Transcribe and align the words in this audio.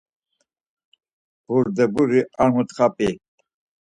Burdeburi 1.45 2.21
ar 2.41 2.49
mutxa 2.55 2.87
p̆i. 2.95 3.09